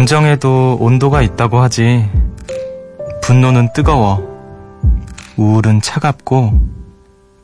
감정에도 0.00 0.78
온도가 0.80 1.20
있다고 1.20 1.60
하지. 1.60 2.08
분노는 3.20 3.74
뜨거워. 3.74 4.26
우울은 5.36 5.82
차갑고, 5.82 6.58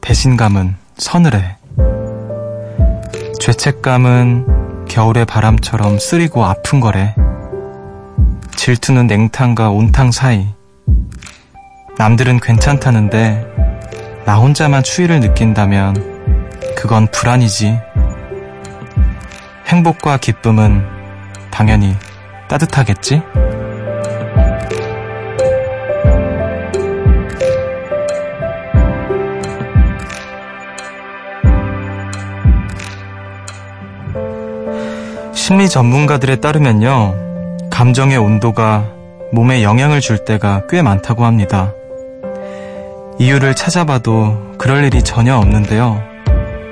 배신감은 0.01 0.77
서늘해. 0.97 1.59
죄책감은 3.41 4.87
겨울의 4.89 5.27
바람처럼 5.27 5.99
쓰리고 5.99 6.47
아픈 6.47 6.81
거래. 6.81 7.15
질투는 8.53 9.07
냉탕과 9.07 9.69
온탕 9.69 10.11
사이. 10.11 10.47
남들은 11.99 12.41
괜찮다는데, 12.41 13.47
나 14.25 14.37
혼자만 14.39 14.83
추위를 14.83 15.21
느낀다면, 15.21 16.55
그건 16.75 17.07
불안이지. 17.09 17.79
행복과 19.67 20.17
기쁨은 20.17 20.87
당연히 21.51 21.95
따뜻하겠지? 22.49 23.23
심리 35.33 35.69
전문가들에 35.69 36.37
따르면요, 36.37 37.69
감정의 37.71 38.17
온도가 38.17 38.91
몸에 39.33 39.63
영향을 39.63 40.01
줄 40.01 40.25
때가 40.25 40.63
꽤 40.69 40.83
많다고 40.83 41.25
합니다. 41.25 41.73
이유를 43.19 43.55
찾아봐도 43.55 44.57
그럴 44.59 44.85
일이 44.85 45.03
전혀 45.03 45.37
없는데요. 45.37 46.03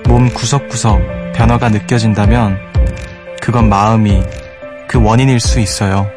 몸 0.08 0.28
구석구석 0.28 1.32
변화가 1.34 1.68
느껴진다면 1.68 2.58
그건 3.40 3.68
마음이 3.68 4.22
그 4.94 5.02
원인일 5.02 5.40
수 5.40 5.58
있어요. 5.58 6.08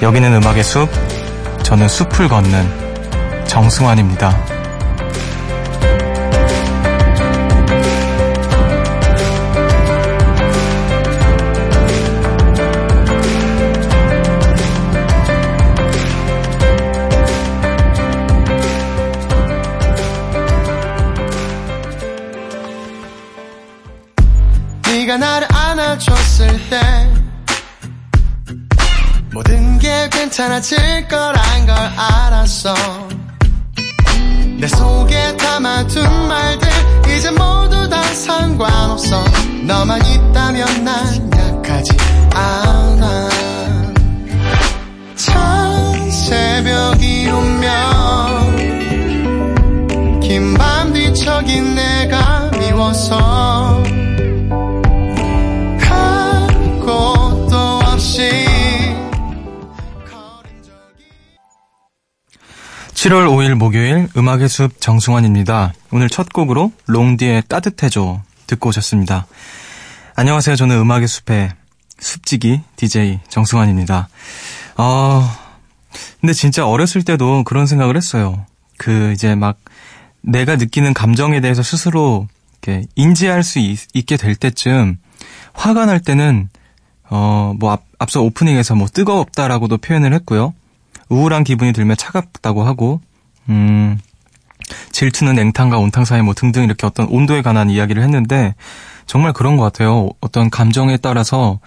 여기는 0.00 0.34
음악의 0.34 0.62
숲, 0.62 0.88
저는 1.64 1.88
숲을 1.88 2.28
걷는 2.28 3.44
정승환입니다.' 3.48 4.38
질 30.60 30.76
거란 31.08 31.66
걸 31.66 31.74
알았어. 31.76 32.74
내 34.58 34.66
속에 34.66 35.36
담아둔 35.38 36.28
말들 36.28 36.68
이제 37.16 37.30
모두 37.30 37.88
다 37.88 38.02
상관없어. 38.02 39.24
너만 39.62 40.04
있다면 40.04 40.84
난 40.84 41.30
약하지 41.32 41.96
않아. 42.34 43.28
찬 45.16 46.10
새벽이 46.10 47.28
오면 47.30 48.56
긴 50.20 50.54
밤 50.58 50.92
뒤척인 50.92 51.74
내가 51.76 52.50
미워서 52.58 53.82
7월 62.98 63.28
5일 63.28 63.54
목요일 63.54 64.08
음악의 64.16 64.48
숲 64.48 64.80
정승환입니다. 64.80 65.72
오늘 65.92 66.08
첫 66.08 66.32
곡으로 66.32 66.72
롱디의 66.86 67.44
따뜻해져 67.46 68.22
듣고 68.48 68.70
오셨습니다. 68.70 69.28
안녕하세요. 70.16 70.56
저는 70.56 70.76
음악의 70.80 71.06
숲의 71.06 71.52
숲지기 72.00 72.60
DJ 72.74 73.20
정승환입니다. 73.28 74.08
어, 74.78 75.30
근데 76.20 76.32
진짜 76.32 76.66
어렸을 76.66 77.04
때도 77.04 77.44
그런 77.44 77.68
생각을 77.68 77.96
했어요. 77.96 78.44
그 78.78 79.12
이제 79.12 79.36
막 79.36 79.58
내가 80.20 80.56
느끼는 80.56 80.92
감정에 80.92 81.40
대해서 81.40 81.62
스스로 81.62 82.26
이렇게 82.60 82.84
인지할 82.96 83.44
수 83.44 83.60
있, 83.60 83.78
게될 84.06 84.34
때쯤 84.34 84.98
화가 85.52 85.86
날 85.86 86.00
때는 86.00 86.48
어, 87.08 87.54
뭐 87.60 87.70
앞, 87.70 87.84
앞서 88.00 88.22
오프닝에서 88.22 88.74
뭐 88.74 88.88
뜨거웠다라고도 88.92 89.78
표현을 89.78 90.12
했고요. 90.14 90.52
우울한 91.08 91.44
기분이 91.44 91.72
들면 91.72 91.96
차갑다고 91.96 92.64
하고, 92.64 93.00
음, 93.48 93.98
질투는 94.92 95.34
냉탕과 95.34 95.78
온탕 95.78 96.04
사이 96.04 96.22
뭐 96.22 96.34
등등 96.34 96.64
이렇게 96.64 96.86
어떤 96.86 97.06
온도에 97.08 97.42
관한 97.42 97.70
이야기를 97.70 98.02
했는데, 98.02 98.54
정말 99.06 99.32
그런 99.32 99.56
것 99.56 99.64
같아요. 99.64 100.10
어떤 100.20 100.50
감정에 100.50 100.96
따라서, 100.98 101.60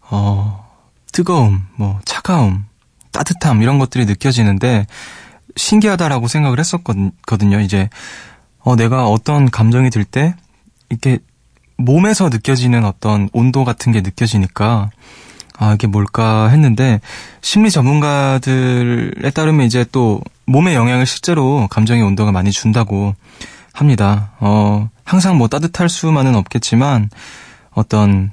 어, 0.00 0.66
뜨거움, 1.12 1.66
뭐, 1.76 2.00
차가움, 2.04 2.64
따뜻함, 3.10 3.62
이런 3.62 3.78
것들이 3.78 4.06
느껴지는데, 4.06 4.86
신기하다라고 5.56 6.28
생각을 6.28 6.58
했었거든요. 6.58 7.60
이제, 7.60 7.90
어, 8.60 8.76
내가 8.76 9.08
어떤 9.08 9.50
감정이 9.50 9.90
들 9.90 10.04
때, 10.04 10.34
이렇게 10.88 11.18
몸에서 11.76 12.28
느껴지는 12.28 12.84
어떤 12.84 13.28
온도 13.32 13.64
같은 13.64 13.92
게 13.92 14.00
느껴지니까, 14.00 14.90
아, 15.62 15.74
이게 15.74 15.86
뭘까 15.86 16.48
했는데, 16.48 17.00
심리 17.40 17.70
전문가들에 17.70 19.30
따르면 19.30 19.64
이제 19.64 19.84
또 19.92 20.20
몸의 20.46 20.74
영향을 20.74 21.06
실제로 21.06 21.68
감정의 21.70 22.02
온도가 22.02 22.32
많이 22.32 22.50
준다고 22.50 23.14
합니다. 23.72 24.32
어, 24.40 24.90
항상 25.04 25.38
뭐 25.38 25.46
따뜻할 25.46 25.88
수만은 25.88 26.34
없겠지만, 26.34 27.10
어떤 27.70 28.32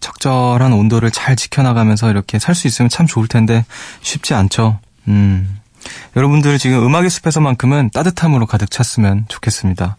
적절한 0.00 0.72
온도를 0.72 1.12
잘 1.12 1.36
지켜나가면서 1.36 2.10
이렇게 2.10 2.40
살 2.40 2.56
수 2.56 2.66
있으면 2.66 2.88
참 2.88 3.06
좋을 3.06 3.28
텐데, 3.28 3.64
쉽지 4.00 4.34
않죠. 4.34 4.80
음. 5.06 5.56
여러분들 6.16 6.58
지금 6.58 6.84
음악의 6.84 7.08
숲에서만큼은 7.08 7.90
따뜻함으로 7.94 8.46
가득 8.46 8.72
찼으면 8.72 9.26
좋겠습니다. 9.28 9.96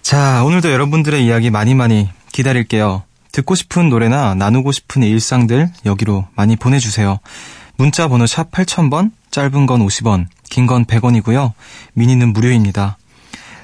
자, 0.00 0.44
오늘도 0.44 0.70
여러분들의 0.70 1.26
이야기 1.26 1.50
많이 1.50 1.74
많이 1.74 2.08
기다릴게요. 2.30 3.02
듣고 3.32 3.54
싶은 3.54 3.88
노래나 3.88 4.34
나누고 4.34 4.72
싶은 4.72 5.02
일상들 5.02 5.70
여기로 5.86 6.26
많이 6.34 6.56
보내주세요. 6.56 7.18
문자 7.76 8.08
번호 8.08 8.26
샵 8.26 8.50
8000번, 8.50 9.12
짧은 9.30 9.66
건 9.66 9.86
50원, 9.86 10.26
긴 10.50 10.66
건 10.66 10.84
100원이고요. 10.84 11.52
미니는 11.94 12.32
무료입니다. 12.32 12.98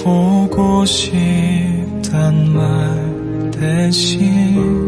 보고 0.02 0.84
싶단 0.84 2.52
말 2.52 3.50
대신 3.52 4.85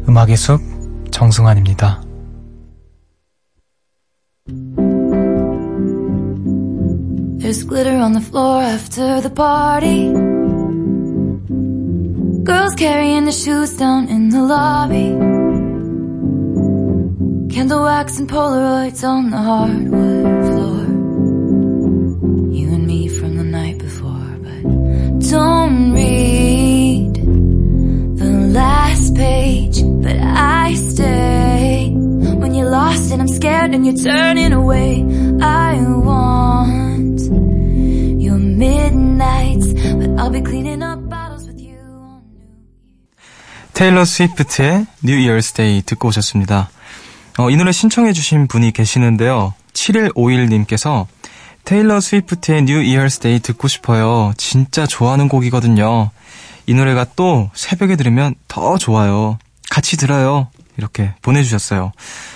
음악의 0.07 0.37
숲 0.37 0.61
정승환입니다 1.11 2.03
There's 7.39 7.63
glitter 7.63 7.97
on 8.01 8.11
the 8.11 8.21
floor 8.21 8.61
after 8.61 9.21
the 9.21 9.29
party 9.29 10.26
Girls 12.47 12.75
carrying 12.75 13.25
their 13.25 13.33
shoes 13.33 13.75
down 13.75 14.07
in 14.07 14.29
the 14.29 14.41
lobby 14.41 15.09
Candle 17.53 17.81
wax 17.81 18.19
and 18.19 18.29
Polaroids 18.29 19.03
on 19.03 19.31
the 19.31 19.37
hardwood 19.37 20.45
floor. 20.47 20.83
You 22.55 22.67
and 22.75 22.87
me 22.87 23.09
from 23.09 23.35
the 23.35 23.43
night 23.43 23.79
before, 23.79 24.37
but 24.45 24.61
don't 25.29 25.91
read 25.91 27.15
the 28.17 28.31
last 28.53 29.13
page. 29.13 29.81
But 29.83 30.15
I 30.15 30.73
stay 30.75 31.91
when 31.91 32.55
you're 32.55 32.69
lost 32.69 33.11
and 33.11 33.21
I'm 33.23 33.27
scared 33.27 33.73
and 33.75 33.85
you're 33.85 34.01
turning 34.13 34.53
away. 34.53 35.03
I 35.41 35.81
want 35.81 37.19
your 38.21 38.37
midnights, 38.37 39.67
but 39.73 40.17
I'll 40.17 40.29
be 40.29 40.39
cleaning 40.39 40.76
테일러 43.77 44.05
스위프트의 44.05 44.87
New 45.03 45.29
Year's 45.29 45.55
Day 45.55 45.83
듣고 45.83 46.07
오셨습니다. 46.07 46.71
어, 47.37 47.51
이 47.51 47.55
노래 47.55 47.71
신청해 47.71 48.11
주신 48.11 48.47
분이 48.47 48.71
계시는데요. 48.71 49.53
7151님께서 49.73 51.05
테일러 51.63 52.01
스위프트의 52.01 52.63
New 52.63 52.81
Year's 52.81 53.21
Day 53.21 53.39
듣고 53.39 53.67
싶어요. 53.67 54.33
진짜 54.35 54.87
좋아하는 54.87 55.29
곡이거든요. 55.29 56.09
이 56.65 56.73
노래가 56.73 57.05
또 57.15 57.51
새벽에 57.53 57.95
들으면 57.95 58.33
더 58.47 58.79
좋아요. 58.79 59.37
같이 59.69 59.95
들어요. 59.95 60.47
이렇게 60.77 61.13
보내주셨어요. 61.21 61.91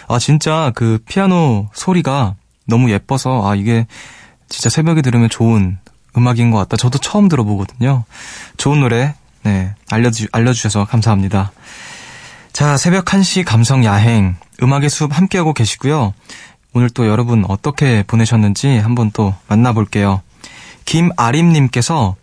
아, 0.09 0.19
진짜 0.19 0.71
그 0.75 0.99
피아노 1.07 1.69
소리가 1.73 2.35
너무 2.67 2.91
예뻐서, 2.91 3.49
아, 3.49 3.55
이게 3.55 3.87
진짜 4.47 4.69
새벽에 4.69 5.01
들으면 5.01 5.27
좋은 5.27 5.79
음악인 6.15 6.51
것 6.51 6.59
같다. 6.59 6.77
저도 6.77 6.99
처음 6.99 7.29
들어보거든요. 7.29 8.03
좋은 8.57 8.79
노래 8.79 9.15
네, 9.43 9.73
알려주, 9.89 10.27
알려주셔서 10.31 10.85
감사합니다. 10.85 11.51
자, 12.53 12.77
새벽 12.77 13.05
1시 13.05 13.43
감성 13.45 13.83
야행, 13.85 14.35
음악의 14.61 14.89
숲 14.89 15.15
함께하고 15.17 15.53
계시고요. 15.53 16.13
오늘 16.73 16.89
또 16.89 17.07
여러분 17.07 17.43
어떻게 17.47 18.03
보내셨는지 18.03 18.77
한번 18.77 19.11
또 19.11 19.33
만나볼게요. 19.47 20.21
김아림님께서 20.85 22.15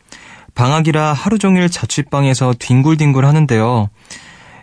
방학이라 0.55 1.13
하루 1.13 1.39
종일 1.39 1.69
자취방에서 1.71 2.55
뒹굴뒹굴 2.59 3.25
하는데요. 3.25 3.91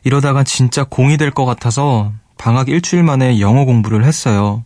이러다가 0.04 0.44
진짜 0.44 0.84
공이 0.84 1.18
될 1.18 1.32
것 1.32 1.46
같아서 1.46 2.12
방학 2.38 2.70
일주일 2.70 3.04
만에 3.04 3.40
영어 3.40 3.66
공부를 3.66 4.04
했어요. 4.06 4.64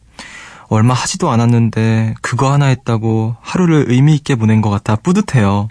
얼마 0.69 0.94
하지도 0.94 1.30
않았는데 1.30 2.15
그거 2.21 2.51
하나 2.51 2.65
했다고 2.68 3.36
하루를 3.41 3.86
의미 3.88 4.15
있게 4.15 4.36
보낸 4.36 4.62
것 4.62 4.69
같아 4.69 4.95
뿌듯해요. 4.95 5.68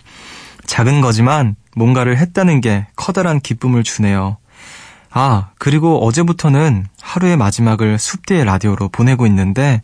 작은 0.66 1.00
거지만 1.00 1.56
뭔가를 1.78 2.18
했다는 2.18 2.60
게 2.60 2.86
커다란 2.96 3.40
기쁨을 3.40 3.84
주네요. 3.84 4.36
아, 5.10 5.48
그리고 5.58 6.04
어제부터는 6.04 6.86
하루의 7.00 7.36
마지막을 7.36 7.98
숲뒤의 7.98 8.44
라디오로 8.44 8.88
보내고 8.88 9.26
있는데 9.26 9.82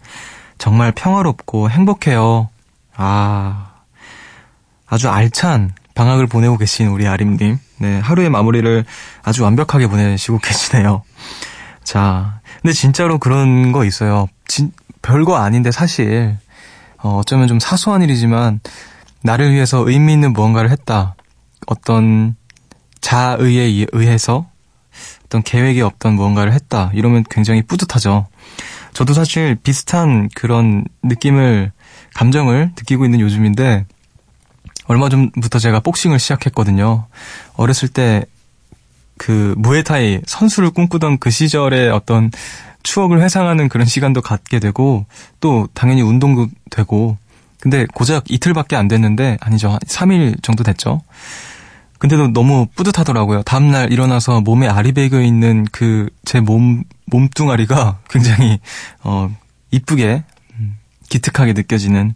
정말 0.58 0.92
평화롭고 0.92 1.70
행복해요. 1.70 2.50
아, 2.96 3.70
아주 4.86 5.08
알찬 5.08 5.72
방학을 5.94 6.26
보내고 6.26 6.58
계신 6.58 6.88
우리 6.88 7.06
아림님. 7.06 7.58
네, 7.78 7.98
하루의 8.00 8.30
마무리를 8.30 8.84
아주 9.22 9.42
완벽하게 9.42 9.86
보내시고 9.86 10.38
계시네요. 10.38 11.02
자, 11.82 12.40
근데 12.62 12.72
진짜로 12.72 13.18
그런 13.18 13.72
거 13.72 13.84
있어요. 13.84 14.28
진, 14.46 14.72
별거 15.02 15.36
아닌데 15.36 15.70
사실, 15.70 16.36
어, 16.98 17.18
어쩌면 17.18 17.48
좀 17.48 17.58
사소한 17.60 18.02
일이지만, 18.02 18.60
나를 19.22 19.52
위해서 19.52 19.88
의미 19.88 20.12
있는 20.12 20.32
무언가를 20.32 20.70
했다. 20.70 21.14
어떤 21.66 22.36
자의에 23.00 23.86
의해서 23.92 24.46
어떤 25.24 25.42
계획이 25.42 25.80
없던 25.80 26.14
무언가를 26.14 26.52
했다. 26.52 26.90
이러면 26.94 27.24
굉장히 27.30 27.62
뿌듯하죠. 27.62 28.26
저도 28.92 29.12
사실 29.12 29.56
비슷한 29.56 30.28
그런 30.34 30.84
느낌을, 31.02 31.72
감정을 32.14 32.72
느끼고 32.76 33.04
있는 33.04 33.20
요즘인데, 33.20 33.86
얼마 34.86 35.08
전부터 35.08 35.58
제가 35.58 35.80
복싱을 35.80 36.18
시작했거든요. 36.18 37.06
어렸을 37.56 37.88
때 37.88 38.24
그 39.16 39.54
무에타이 39.58 40.20
선수를 40.26 40.70
꿈꾸던 40.70 41.18
그 41.18 41.30
시절의 41.30 41.90
어떤 41.90 42.30
추억을 42.82 43.22
회상하는 43.22 43.68
그런 43.68 43.86
시간도 43.86 44.20
갖게 44.20 44.58
되고 44.58 45.06
또 45.40 45.68
당연히 45.74 46.02
운동도 46.02 46.48
되고 46.70 47.16
근데 47.60 47.86
고작 47.94 48.30
이틀밖에 48.30 48.76
안 48.76 48.88
됐는데 48.88 49.38
아니죠. 49.40 49.70
한 49.70 49.78
3일 49.78 50.42
정도 50.42 50.64
됐죠. 50.64 51.00
근데도 52.04 52.34
너무 52.34 52.66
뿌듯하더라고요. 52.76 53.42
다음날 53.44 53.90
일어나서 53.90 54.42
몸에 54.42 54.68
알이 54.68 54.92
배겨 54.92 55.22
있는 55.22 55.64
그 55.72 56.10
제 56.26 56.40
몸, 56.40 56.84
몸뚱아리가 57.06 58.00
굉장히, 58.10 58.58
어, 59.02 59.34
이쁘게, 59.70 60.22
음, 60.58 60.76
기특하게 61.08 61.54
느껴지는 61.54 62.14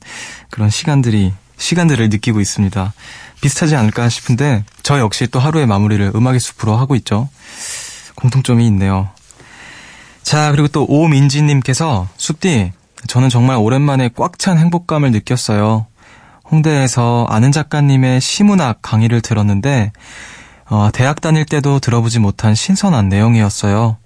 그런 0.51 0.69
시간들이, 0.69 1.33
시간들을 1.57 2.11
느끼고 2.11 2.41
있습니다. 2.41 2.93
비슷하지 3.41 3.77
않을까 3.77 4.11
싶은데, 4.11 4.65
저 4.83 4.99
역시 4.99 5.27
또 5.27 5.39
하루의 5.39 5.67
마무리를 5.67 6.13
음악의 6.15 6.39
숲으로 6.41 6.77
하고 6.77 6.95
있죠. 6.97 7.31
공통점이 8.17 8.67
있네요. 8.67 9.09
자, 10.23 10.51
그리고 10.51 10.69
또 10.69 10.85
오민지님께서, 10.87 12.09
숲디, 12.19 12.73
저는 13.07 13.31
정말 13.31 13.57
오랜만에 13.57 14.11
꽉 14.15 14.39
찬 14.39 14.59
행복감을 14.59 15.13
느꼈어요. 15.13 15.87
홍대에서 16.51 17.27
아는 17.29 17.53
작가님의 17.53 18.21
시문학 18.21 18.81
강의를 18.83 19.21
들었는데 19.21 19.93
어, 20.71 20.91
대학 20.93 21.21
다닐 21.21 21.45
때도 21.45 21.81
들어보지 21.81 22.19
못한 22.19 22.55
신선한 22.55 23.09
내용이었어요. 23.09 23.97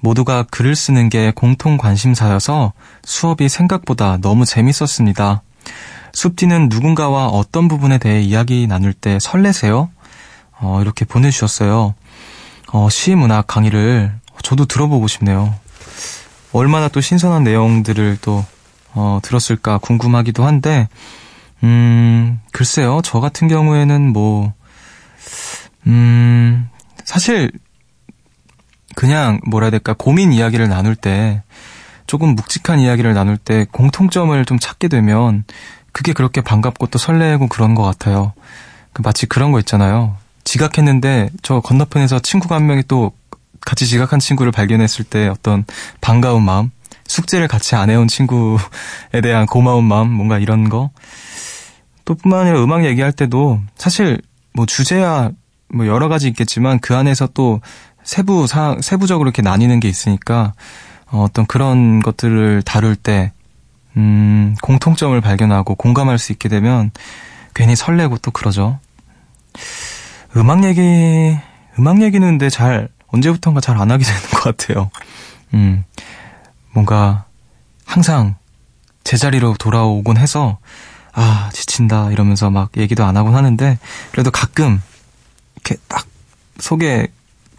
모두가 0.00 0.44
글을 0.44 0.76
쓰는 0.76 1.08
게 1.08 1.32
공통 1.34 1.76
관심사여서 1.76 2.72
수업이 3.04 3.48
생각보다 3.48 4.18
너무 4.18 4.44
재밌었습니다. 4.44 5.42
숲디는 6.12 6.68
누군가와 6.68 7.26
어떤 7.26 7.68
부분에 7.68 7.98
대해 7.98 8.20
이야기 8.22 8.66
나눌 8.66 8.92
때 8.92 9.18
설레세요? 9.20 9.90
어, 10.60 10.80
이렇게 10.80 11.04
보내주셨어요. 11.04 11.94
어, 12.72 12.88
시문학 12.90 13.46
강의를 13.46 14.12
저도 14.42 14.66
들어보고 14.66 15.08
싶네요. 15.08 15.54
얼마나 16.52 16.88
또 16.88 17.00
신선한 17.00 17.44
내용들을 17.44 18.18
또 18.22 18.44
어, 18.94 19.20
들었을까 19.22 19.78
궁금하기도 19.78 20.44
한데 20.44 20.88
음, 21.64 22.40
글쎄요. 22.52 23.00
저 23.02 23.20
같은 23.20 23.48
경우에는 23.48 24.12
뭐, 24.12 24.52
음, 25.86 26.68
사실, 27.04 27.50
그냥, 28.94 29.40
뭐라 29.46 29.66
해야 29.66 29.70
될까, 29.70 29.94
고민 29.96 30.32
이야기를 30.32 30.68
나눌 30.68 30.94
때, 30.94 31.42
조금 32.06 32.34
묵직한 32.34 32.80
이야기를 32.80 33.12
나눌 33.14 33.36
때 33.36 33.66
공통점을 33.70 34.44
좀 34.44 34.58
찾게 34.58 34.88
되면, 34.88 35.44
그게 35.92 36.12
그렇게 36.12 36.40
반갑고 36.40 36.86
또 36.88 36.98
설레고 36.98 37.48
그런 37.48 37.74
것 37.74 37.82
같아요. 37.82 38.32
그 38.92 39.02
마치 39.02 39.26
그런 39.26 39.52
거 39.52 39.58
있잖아요. 39.60 40.16
지각했는데, 40.44 41.30
저 41.42 41.60
건너편에서 41.60 42.20
친구가 42.20 42.56
한 42.56 42.66
명이 42.66 42.84
또 42.88 43.12
같이 43.60 43.86
지각한 43.86 44.20
친구를 44.20 44.52
발견했을 44.52 45.04
때 45.04 45.28
어떤 45.28 45.64
반가운 46.00 46.44
마음, 46.44 46.70
숙제를 47.08 47.48
같이 47.48 47.74
안 47.74 47.90
해온 47.90 48.06
친구에 48.06 49.20
대한 49.22 49.46
고마운 49.46 49.84
마음, 49.84 50.10
뭔가 50.12 50.38
이런 50.38 50.68
거. 50.68 50.90
또 52.04 52.14
뿐만 52.14 52.40
아니라 52.40 52.62
음악 52.62 52.84
얘기할 52.84 53.12
때도 53.12 53.60
사실 53.76 54.20
뭐 54.54 54.64
주제야 54.64 55.30
뭐 55.72 55.86
여러 55.86 56.08
가지 56.08 56.28
있겠지만 56.28 56.78
그 56.78 56.94
안에서 56.96 57.28
또 57.34 57.60
세부 58.02 58.46
사 58.46 58.76
세부적으로 58.80 59.28
이렇게 59.28 59.42
나뉘는 59.42 59.80
게 59.80 59.88
있으니까 59.88 60.54
어, 61.10 61.22
어떤 61.24 61.44
그런 61.46 62.00
것들을 62.00 62.62
다룰 62.62 62.96
때 62.96 63.32
음, 63.96 64.54
공통점을 64.62 65.20
발견하고 65.20 65.74
공감할 65.74 66.18
수 66.18 66.32
있게 66.32 66.48
되면 66.48 66.90
괜히 67.54 67.76
설레고 67.76 68.18
또 68.18 68.30
그러죠. 68.30 68.78
음악 70.36 70.64
얘기 70.64 71.36
음악 71.78 72.00
얘기는 72.00 72.26
근데 72.26 72.48
잘 72.48 72.88
언제부턴가 73.08 73.60
잘 73.60 73.78
안 73.78 73.90
하게 73.90 74.04
되는 74.04 74.20
것 74.30 74.56
같아요. 74.56 74.90
음, 75.54 75.84
뭔가 76.78 77.24
항상 77.84 78.36
제자리로 79.02 79.56
돌아오곤 79.58 80.16
해서 80.16 80.58
아, 81.12 81.50
지친다 81.52 82.12
이러면서 82.12 82.50
막 82.50 82.70
얘기도 82.76 83.04
안 83.04 83.16
하곤 83.16 83.34
하는데 83.34 83.78
그래도 84.12 84.30
가끔 84.30 84.80
이렇게 85.56 85.74
딱 85.88 86.06
속에 86.60 87.08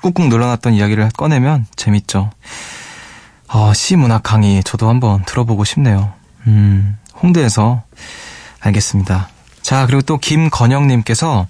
꾹꾹 0.01 0.29
눌러놨던 0.29 0.73
이야기를 0.73 1.09
꺼내면 1.17 1.65
재밌죠. 1.75 2.31
어, 3.49 3.73
시문학 3.73 4.23
강의 4.23 4.63
저도 4.63 4.87
한번 4.87 5.25
들어보고 5.25 5.65
싶네요. 5.65 6.13
음, 6.47 6.97
홍대에서 7.21 7.83
알겠습니다. 8.61 9.27
자, 9.61 9.85
그리고 9.85 10.01
또 10.01 10.17
김건영님께서 10.17 11.45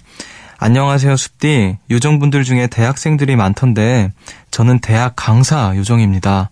안녕하세요, 0.58 1.16
숲디. 1.16 1.78
요정분들 1.88 2.42
중에 2.42 2.66
대학생들이 2.66 3.36
많던데 3.36 4.10
저는 4.50 4.80
대학 4.80 5.12
강사 5.14 5.76
요정입니다. 5.76 6.50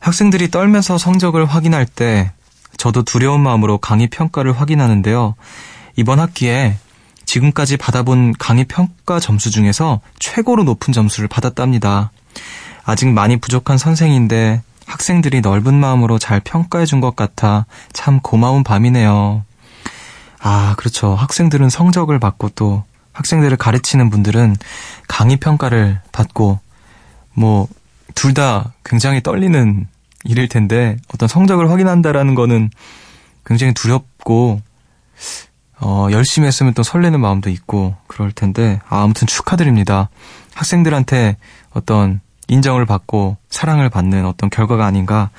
학생들이 0.00 0.50
떨면서 0.50 0.98
성적을 0.98 1.44
확인할 1.46 1.86
때 1.86 2.32
저도 2.76 3.02
두려운 3.02 3.40
마음으로 3.40 3.78
강의 3.78 4.06
평가를 4.08 4.52
확인하는데요. 4.58 5.34
이번 5.96 6.20
학기에 6.20 6.76
지금까지 7.24 7.76
받아본 7.76 8.34
강의 8.38 8.64
평가 8.64 9.18
점수 9.18 9.50
중에서 9.50 10.00
최고로 10.18 10.64
높은 10.64 10.92
점수를 10.92 11.28
받았답니다. 11.28 12.10
아직 12.84 13.08
많이 13.08 13.36
부족한 13.38 13.78
선생인데 13.78 14.62
학생들이 14.86 15.40
넓은 15.40 15.74
마음으로 15.74 16.18
잘 16.18 16.38
평가해 16.40 16.86
준 16.86 17.00
것 17.00 17.16
같아 17.16 17.66
참 17.92 18.20
고마운 18.20 18.62
밤이네요. 18.62 19.44
아, 20.40 20.74
그렇죠. 20.76 21.14
학생들은 21.16 21.70
성적을 21.70 22.20
받고 22.20 22.50
또 22.50 22.84
학생들을 23.12 23.56
가르치는 23.56 24.10
분들은 24.10 24.56
강의 25.08 25.38
평가를 25.38 26.00
받고 26.12 26.60
뭐 27.32 27.66
둘 28.16 28.34
다 28.34 28.74
굉장히 28.84 29.22
떨리는 29.22 29.86
일일 30.24 30.48
텐데 30.48 30.96
어떤 31.14 31.28
성적을 31.28 31.70
확인한다라는 31.70 32.34
거는 32.34 32.70
굉장히 33.44 33.72
두렵고 33.72 34.60
어, 35.78 36.08
열심히 36.10 36.48
했으면 36.48 36.74
또 36.74 36.82
설레는 36.82 37.20
마음도 37.20 37.48
있고 37.50 37.94
그럴 38.08 38.32
텐데 38.32 38.80
아, 38.88 39.02
아무튼 39.02 39.28
축하드립니다. 39.28 40.08
학생들한테 40.54 41.36
어떤 41.70 42.20
인정을 42.48 42.86
받고 42.86 43.36
사랑을 43.50 43.88
받는 43.88 44.24
어떤 44.24 44.50
결과가 44.50 44.86
아닌가 44.86 45.30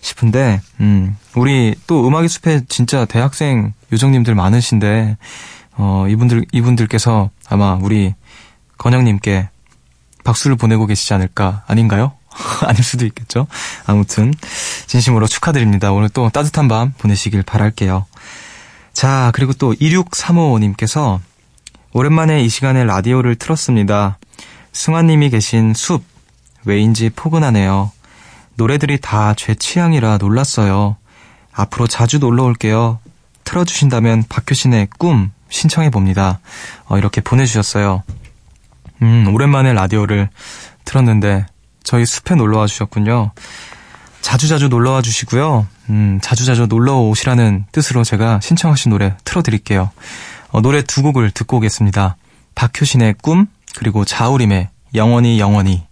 싶은데, 0.00 0.60
음, 0.80 1.16
우리 1.36 1.74
또 1.86 2.06
음악의 2.08 2.28
숲에 2.28 2.62
진짜 2.68 3.04
대학생 3.04 3.74
요정님들 3.92 4.34
많으신데, 4.34 5.18
어, 5.76 6.06
이분들, 6.08 6.46
이분들께서 6.52 7.30
아마 7.50 7.74
우리 7.74 8.14
건영님께 8.78 9.48
박수를 10.24 10.56
보내고 10.56 10.86
계시지 10.86 11.12
않을까, 11.12 11.64
아닌가요? 11.66 12.12
아닐 12.66 12.82
수도 12.82 13.06
있겠죠? 13.06 13.46
아무튼, 13.86 14.32
진심으로 14.86 15.26
축하드립니다. 15.26 15.92
오늘 15.92 16.08
또 16.08 16.28
따뜻한 16.30 16.68
밤 16.68 16.92
보내시길 16.98 17.42
바랄게요. 17.42 18.06
자, 18.92 19.30
그리고 19.34 19.52
또 19.52 19.72
2635님께서 19.74 21.20
오랜만에 21.92 22.42
이 22.42 22.48
시간에 22.48 22.84
라디오를 22.84 23.36
틀었습니다. 23.36 24.18
승환님이 24.72 25.30
계신 25.30 25.74
숲, 25.74 26.02
왜인지 26.64 27.10
포근하네요. 27.10 27.92
노래들이 28.56 28.98
다 29.00 29.34
제 29.36 29.54
취향이라 29.54 30.18
놀랐어요. 30.18 30.96
앞으로 31.52 31.86
자주 31.86 32.18
놀러 32.18 32.44
올게요. 32.44 32.98
틀어주신다면 33.44 34.24
박효신의 34.28 34.88
꿈 34.98 35.30
신청해 35.50 35.90
봅니다. 35.90 36.40
어, 36.86 36.98
이렇게 36.98 37.20
보내주셨어요. 37.20 38.02
음, 39.02 39.28
오랜만에 39.32 39.72
라디오를 39.72 40.28
틀었는데 40.84 41.46
저희 41.84 42.04
숲에 42.04 42.34
놀러 42.34 42.58
와 42.58 42.66
주셨군요. 42.66 43.30
자주자주 44.22 44.68
놀러 44.68 44.92
와 44.92 45.02
주시고요. 45.02 45.66
음, 45.90 46.18
자주자주 46.22 46.66
놀러 46.66 46.98
오시라는 46.98 47.66
뜻으로 47.70 48.04
제가 48.04 48.40
신청하신 48.42 48.90
노래 48.90 49.14
틀어드릴게요. 49.24 49.90
어, 50.48 50.60
노래 50.60 50.82
두 50.82 51.02
곡을 51.02 51.30
듣고 51.30 51.58
오겠습니다. 51.58 52.16
박효신의 52.54 53.16
꿈, 53.22 53.46
그리고 53.76 54.04
자우림의 54.04 54.70
영원히 54.94 55.38
영원히. 55.38 55.84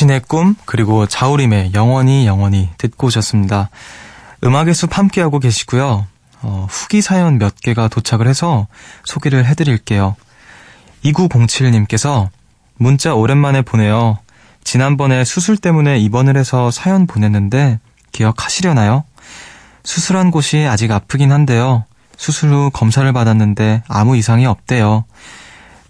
박효신의 0.00 0.22
꿈, 0.26 0.54
그리고 0.64 1.06
자우림의 1.06 1.72
영원히 1.74 2.26
영원히 2.26 2.70
듣고 2.78 3.08
오셨습니다. 3.08 3.70
음악의 4.42 4.74
숲 4.74 4.96
함께하고 4.96 5.38
계시고요. 5.38 6.06
어, 6.42 6.66
후기 6.70 7.02
사연 7.02 7.38
몇 7.38 7.54
개가 7.60 7.88
도착을 7.88 8.26
해서 8.26 8.66
소개를 9.04 9.44
해드릴게요. 9.44 10.16
2907님께서 11.04 12.28
문자 12.76 13.14
오랜만에 13.14 13.62
보내요. 13.62 14.18
지난번에 14.64 15.24
수술 15.24 15.56
때문에 15.56 15.98
입원을 15.98 16.36
해서 16.36 16.70
사연 16.70 17.06
보냈는데 17.06 17.78
기억하시려나요? 18.12 19.04
수술한 19.84 20.30
곳이 20.30 20.66
아직 20.66 20.90
아프긴 20.90 21.30
한데요. 21.32 21.84
수술 22.16 22.50
후 22.50 22.70
검사를 22.72 23.10
받았는데 23.12 23.82
아무 23.88 24.16
이상이 24.16 24.46
없대요. 24.46 25.04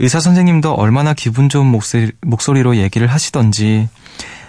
의사 0.00 0.18
선생님도 0.18 0.72
얼마나 0.72 1.12
기분 1.12 1.50
좋은 1.50 1.66
목소리, 1.66 2.10
목소리로 2.22 2.76
얘기를 2.78 3.06
하시던지 3.06 3.86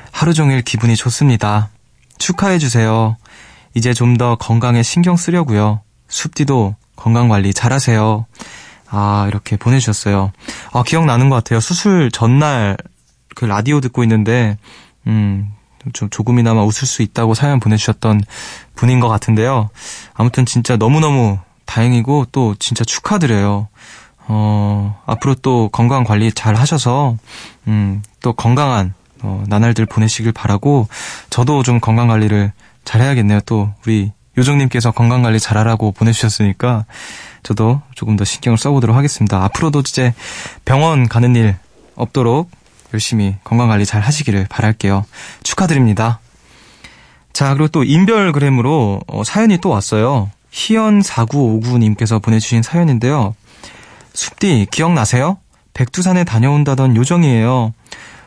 하루 0.09 0.33
종일 0.33 0.61
기분이 0.61 0.95
좋습니다. 0.95 1.69
축하해 2.17 2.57
주세요. 2.57 3.17
이제 3.73 3.93
좀 3.93 4.15
더 4.17 4.35
건강에 4.35 4.81
신경 4.81 5.17
쓰려고요. 5.17 5.81
숲디도 6.07 6.75
건강 6.95 7.27
관리 7.27 7.53
잘하세요. 7.53 8.25
아, 8.89 9.25
이렇게 9.27 9.57
보내주셨어요. 9.57 10.31
아, 10.71 10.83
기억나는 10.83 11.29
것 11.29 11.35
같아요. 11.35 11.59
수술 11.59 12.11
전날 12.11 12.77
그 13.35 13.43
라디오 13.43 13.81
듣고 13.81 14.03
있는데, 14.03 14.57
음, 15.07 15.51
좀 15.91 16.09
조금이나마 16.09 16.63
웃을 16.63 16.87
수 16.87 17.01
있다고 17.01 17.33
사연 17.33 17.59
보내주셨던 17.59 18.21
분인 18.75 19.01
것 19.01 19.09
같은데요. 19.09 19.69
아무튼 20.13 20.45
진짜 20.45 20.77
너무너무 20.77 21.39
다행이고 21.65 22.27
또 22.31 22.55
진짜 22.59 22.85
축하드려요. 22.85 23.67
어, 24.33 24.97
앞으로 25.05 25.35
또 25.35 25.67
건강 25.67 26.05
관리 26.05 26.31
잘 26.31 26.55
하셔서, 26.55 27.17
음, 27.67 28.01
또 28.21 28.31
건강한, 28.31 28.93
어, 29.21 29.43
나날들 29.47 29.85
보내시길 29.85 30.31
바라고, 30.31 30.87
저도 31.29 31.63
좀 31.63 31.81
건강 31.81 32.07
관리를 32.07 32.53
잘 32.85 33.01
해야겠네요. 33.01 33.41
또, 33.45 33.73
우리 33.85 34.13
요정님께서 34.37 34.91
건강 34.91 35.21
관리 35.21 35.37
잘 35.37 35.57
하라고 35.57 35.91
보내주셨으니까, 35.91 36.85
저도 37.43 37.81
조금 37.93 38.15
더 38.15 38.23
신경을 38.23 38.57
써보도록 38.57 38.95
하겠습니다. 38.95 39.43
앞으로도 39.43 39.81
이제 39.81 40.13
병원 40.63 41.09
가는 41.09 41.35
일 41.35 41.57
없도록 41.95 42.49
열심히 42.93 43.35
건강 43.43 43.67
관리 43.67 43.85
잘 43.85 43.99
하시기를 43.99 44.47
바랄게요. 44.49 45.03
축하드립니다. 45.43 46.21
자, 47.33 47.53
그리고 47.53 47.67
또 47.67 47.83
인별그램으로 47.83 49.01
어, 49.07 49.23
사연이 49.25 49.57
또 49.57 49.67
왔어요. 49.67 50.29
희연4959님께서 50.53 52.21
보내주신 52.21 52.61
사연인데요. 52.61 53.35
숲디 54.13 54.67
기억나세요? 54.71 55.37
백두산에 55.73 56.23
다녀온다던 56.23 56.95
요정이에요. 56.95 57.73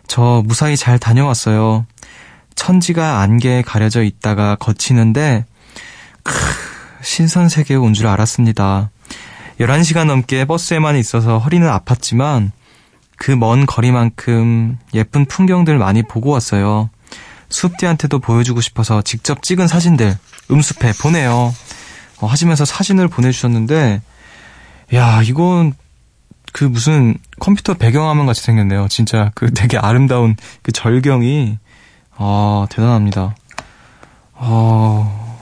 저 0.07 0.43
무사히 0.47 0.77
잘 0.77 0.99
다녀왔어요. 0.99 1.87
천지가 2.55 3.21
안개에 3.21 3.63
가려져 3.63 4.03
있다가 4.03 4.57
거치는데 4.57 5.45
크, 6.23 6.35
신선세계에 7.03 7.77
온 7.77 7.93
줄 7.95 8.07
알았습니다. 8.07 8.91
11시간 9.61 10.07
넘게 10.07 10.45
버스에만 10.47 10.97
있어서 10.97 11.39
허리는 11.39 11.69
아팠지만 11.69 12.51
그 13.17 13.33
먼 13.37 13.67
거리만큼 13.67 14.79
예쁜 14.95 15.25
풍경들 15.27 15.79
많이 15.79 16.03
보고 16.03 16.31
왔어요. 16.31 16.91
숲디한테도 17.51 18.19
보여주고 18.19 18.61
싶어서 18.61 19.03
직접 19.03 19.43
찍은 19.43 19.69
사진들 19.69 20.17
음습해 20.51 20.93
보내요. 21.01 21.55
어, 22.21 22.27
하시면서 22.27 22.65
사진을 22.65 23.09
보내주셨는데 23.09 24.03
야, 24.93 25.23
이건 25.23 25.75
그 26.53 26.65
무슨 26.65 27.17
컴퓨터 27.41 27.75
배경화면 27.75 28.27
같이 28.27 28.43
생겼네요. 28.43 28.89
진짜 28.89 29.31
그 29.35 29.53
되게 29.53 29.79
아름다운 29.79 30.37
그 30.63 30.73
절경이 30.73 31.59
아, 32.17 32.67
대단합니다. 32.71 33.35
어, 34.35 35.39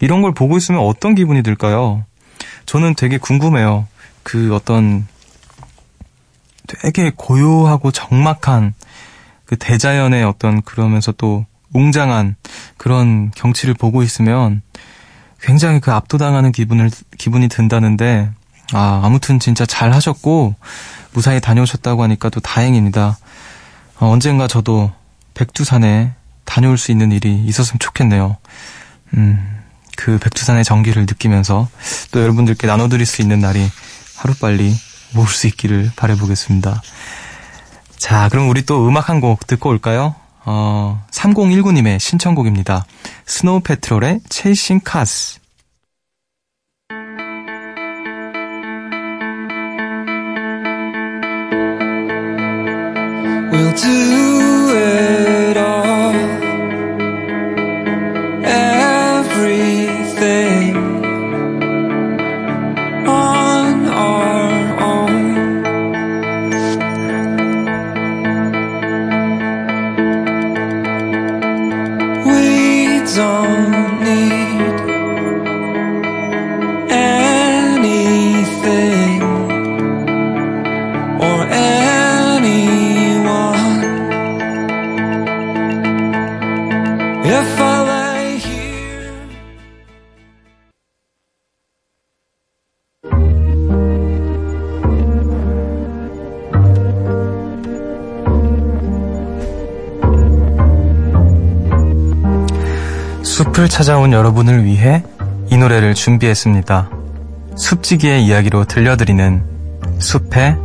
이런 0.00 0.22
걸 0.22 0.34
보고 0.34 0.56
있으면 0.56 0.80
어떤 0.82 1.14
기분이 1.14 1.42
들까요? 1.42 2.04
저는 2.66 2.94
되게 2.94 3.18
궁금해요. 3.18 3.86
그 4.22 4.54
어떤 4.54 5.06
되게 6.66 7.10
고요하고 7.14 7.90
적막한 7.90 8.74
그 9.44 9.56
대자연의 9.56 10.24
어떤 10.24 10.62
그러면서 10.62 11.10
또 11.12 11.46
웅장한 11.72 12.36
그런 12.76 13.30
경치를 13.34 13.74
보고 13.74 14.02
있으면 14.02 14.62
굉장히 15.42 15.80
그 15.80 15.92
압도당하는 15.92 16.52
기분을 16.52 16.90
기분이 17.18 17.48
든다는데 17.48 18.30
아 18.72 19.00
아무튼 19.04 19.38
진짜 19.40 19.66
잘 19.66 19.92
하셨고 19.92 20.54
무사히 21.12 21.40
다녀오셨다고 21.40 22.02
하니까 22.04 22.28
또 22.28 22.40
다행입니다. 22.40 23.18
어, 23.98 24.08
언젠가 24.08 24.46
저도 24.46 24.92
백두산에 25.34 26.12
다녀올 26.44 26.78
수 26.78 26.90
있는 26.92 27.12
일이 27.12 27.42
있었으면 27.44 27.78
좋겠네요. 27.78 28.36
음, 29.14 29.60
그 29.96 30.18
백두산의 30.18 30.64
정기를 30.64 31.02
느끼면서 31.02 31.68
또 32.12 32.20
여러분들께 32.20 32.66
나눠드릴 32.66 33.06
수 33.06 33.22
있는 33.22 33.40
날이 33.40 33.68
하루빨리 34.16 34.74
모을 35.14 35.26
수 35.28 35.46
있기를 35.48 35.90
바라보겠습니다. 35.96 36.82
자, 37.96 38.28
그럼 38.30 38.48
우리 38.48 38.64
또 38.64 38.86
음악 38.88 39.08
한 39.08 39.20
곡 39.20 39.46
듣고 39.46 39.68
올까요? 39.70 40.14
어, 40.44 41.04
3019님의 41.10 41.98
신청곡입니다. 41.98 42.84
스노우 43.29 43.59
패트롤의 43.61 44.21
체이싱 44.29 44.81
카스. 44.83 45.39
We'll 53.51 53.73
do 53.73 53.89
it 54.75 55.57
all. 55.57 56.13
Everything 58.43 59.68
숲을 103.60 103.68
찾아온 103.68 104.12
여러분을 104.12 104.64
위해 104.64 105.02
이 105.50 105.56
노래를 105.56 105.94
준비했습니다. 105.94 106.90
숲지기의 107.56 108.24
이야기로 108.24 108.64
들려드리는 108.64 109.44
숲의 109.98 110.56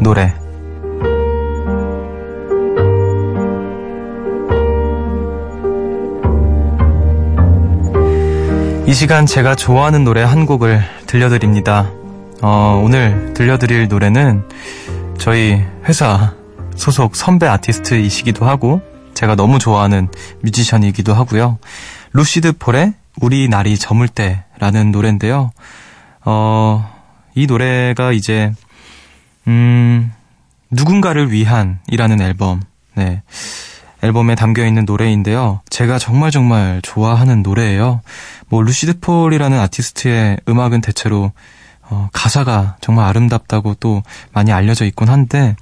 노래. 0.00 0.34
이 8.86 8.92
시간 8.92 9.24
제가 9.24 9.54
좋아하는 9.54 10.04
노래 10.04 10.22
한 10.22 10.44
곡을 10.44 10.82
들려드립니다. 11.06 11.90
어, 12.42 12.82
오늘 12.84 13.32
들려드릴 13.32 13.88
노래는 13.88 14.42
저희 15.18 15.64
회사 15.84 16.34
소속 16.74 17.16
선배 17.16 17.46
아티스트이시기도 17.46 18.44
하고 18.44 18.82
제가 19.14 19.36
너무 19.36 19.58
좋아하는 19.58 20.08
뮤지션이기도 20.40 21.14
하고요. 21.14 21.58
루시드 22.12 22.58
폴의 22.58 22.94
우리 23.20 23.48
날이 23.48 23.78
저물 23.78 24.08
때라는 24.08 24.92
노래인데요. 24.92 25.52
어, 26.24 26.90
이 27.34 27.46
노래가 27.46 28.12
이제 28.12 28.52
음, 29.46 30.12
누군가를 30.70 31.32
위한이라는 31.32 32.20
앨범. 32.20 32.60
네. 32.94 33.22
앨범에 34.02 34.34
담겨 34.34 34.66
있는 34.66 34.84
노래인데요. 34.84 35.60
제가 35.70 35.98
정말 35.98 36.30
정말 36.30 36.80
좋아하는 36.82 37.42
노래예요. 37.42 38.00
뭐 38.48 38.62
루시드 38.62 38.98
폴이라는 39.00 39.58
아티스트의 39.58 40.38
음악은 40.48 40.80
대체로 40.80 41.32
어, 41.82 42.08
가사가 42.12 42.76
정말 42.80 43.06
아름답다고 43.06 43.74
또 43.74 44.02
많이 44.32 44.52
알려져 44.52 44.84
있곤 44.86 45.08
한데 45.08 45.56